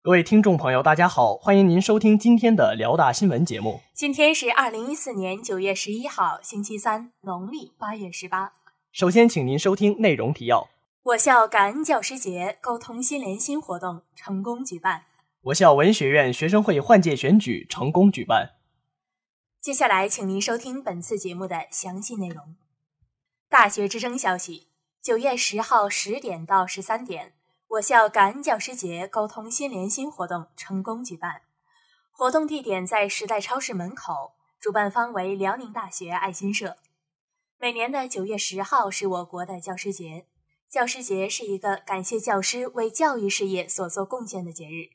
[0.00, 3.80] 各位听众朋友，大家好，欢迎您收听今天的辽大新闻节目。
[3.92, 8.52] 今天是二零一四年九月十一号，星期三，农历八月十八。
[8.92, 10.68] 首先，请您收听内容提要：
[11.02, 15.00] 我校感恩教师节沟通心连心活动成功举办；
[15.42, 18.52] 我校文学院学生会换届选举成功举办。
[19.60, 22.54] 接下来，请您收听本次节目的详细内容。
[23.48, 24.68] 大学之声消息：
[25.02, 27.32] 九月十号十点到十三点。
[27.72, 31.42] 我校感恩教师节沟通心连心活动成功举办，
[32.10, 36.78] 活动地点在时代超市门口，主办方为辽宁大学爱心社。
[37.58, 40.26] 每年的九月十号是我国的教师节，
[40.70, 44.88] 教师节是一个感谢教师为教育事业所做贡献的节日。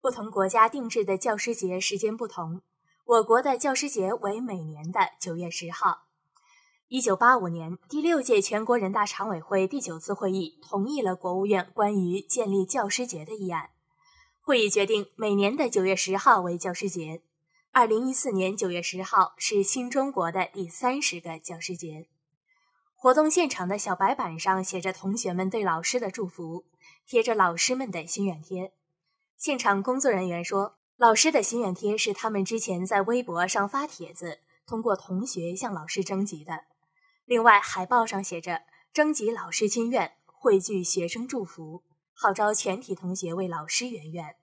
[0.00, 2.62] 不同国家定制的教师节时间不同，
[3.04, 6.07] 我国的教师节为每年的九月十号。
[6.90, 13.68] 一九八五年，第六届全国人大常委会第九次会议同意了国务院关于建立教师节的议案。
[14.40, 17.20] 会议决定每年的九月十号为教师节。
[17.72, 22.08] 二零一四年九月十号是新中国的第三十个教师节。
[22.94, 26.64] 活动现场的小白板上写着同学们对老师的祝福，
[27.06, 28.72] 贴着老师们的心愿贴。
[29.36, 36.64] 现场工作人员说，老师的心愿贴是他们之前在微博上发帖子，通过同学向老师征集的。
[37.28, 44.36] 另外，海报上写着“征集老师心愿，汇聚学生祝福，号召全体同学为老师圆愿”。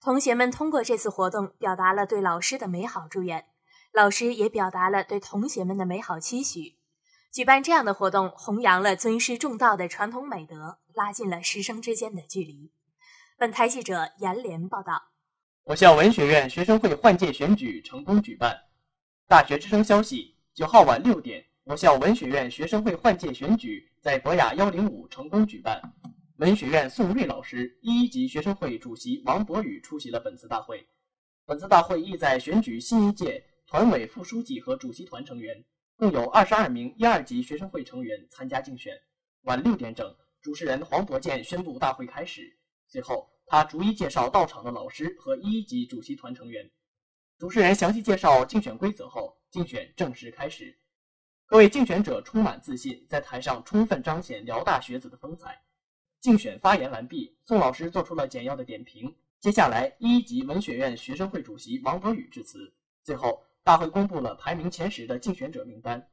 [0.00, 3.44] 同学们通过这次活动，表达了对老师的美好祝愿，
[3.92, 6.78] 老师也表达了对同学们的美好期许。
[7.30, 12.72] 举办这样的活动，弘扬了尊师重道的传统美德，拉近了师生之间的距离。
[13.36, 15.10] 本台记者严连报道。
[15.64, 18.58] 我校文学院学生会换届选举成功举办。
[19.28, 21.44] 大学之声消息：九号晚六点。
[21.66, 25.82] 我校文学院学生会换届选举在博雅幺零五成功举办。
[26.36, 30.86] 文学院宋瑞老师、一一级学生会主席王博宇出席了本次大会。
[31.44, 35.60] 本次大会意在选举新一届团委副书记和主席团成员，
[35.96, 38.96] 共有二十二名一二级学生会成员参加竞选。
[39.42, 42.56] 晚六点整，主持人黄博健宣布大会开始。
[42.86, 46.70] 随后，他逐一介绍到场的老师和一一级主席团成员。
[47.36, 50.78] 主持人详细介绍竞选规则后，竞选正式开始。
[51.48, 55.56] 各位竞选者充满自信，在台上充分彰显辽大学子的风采。
[56.20, 59.14] 竞选发言完毕，宋老师做出了简要的点评。
[59.38, 62.74] 接下来，一级文学院学生会主席王博宇致辞。
[63.04, 66.08] 最后，大会公布了排名前十的竞选者名单。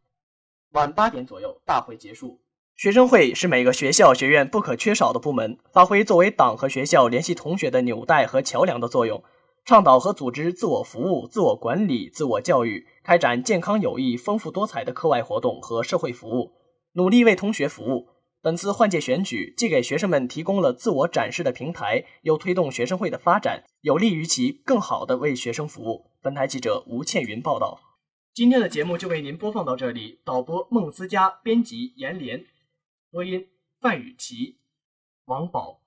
[0.73, 2.39] 晚八点左右，大会结束。
[2.75, 9.23] 学生会是每个学校学院不可缺少的部门，发挥作为党和学校联系同学的纽带和桥梁的作用。
[9.65, 16.51] 倡导和组织自我服务、自我管理、自我教育，开展健康有益、丰富多彩的课外活动和社会服务，
[16.93, 18.09] 努力为同学服务。
[18.41, 26.11] 本次换届选举既给学生们提供了自我展示的平台，又推动学生会的发展，有利于其更好地为学生服务。
[26.21, 27.79] 本台记者吴倩云报道。
[28.33, 30.19] 今天的节目就为您播放到这里。
[30.25, 32.43] 导播孟思佳，编辑严连，
[33.09, 33.47] 播音
[33.79, 34.57] 范雨琪、
[35.23, 35.79] 王宝。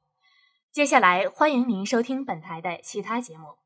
[0.73, 3.66] 接下来，欢迎您收听本台的其他节目。